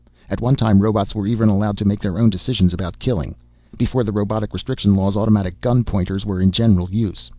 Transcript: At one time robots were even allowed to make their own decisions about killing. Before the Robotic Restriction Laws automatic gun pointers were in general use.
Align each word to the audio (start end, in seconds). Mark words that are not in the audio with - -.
At 0.31 0.41
one 0.41 0.55
time 0.55 0.79
robots 0.79 1.13
were 1.13 1.27
even 1.27 1.47
allowed 1.47 1.77
to 1.77 1.85
make 1.85 1.99
their 1.99 2.17
own 2.17 2.31
decisions 2.31 2.73
about 2.73 2.97
killing. 2.97 3.35
Before 3.77 4.03
the 4.03 4.11
Robotic 4.11 4.51
Restriction 4.51 4.95
Laws 4.95 5.15
automatic 5.15 5.61
gun 5.61 5.83
pointers 5.83 6.25
were 6.25 6.41
in 6.41 6.49
general 6.51 6.89
use. 6.89 7.29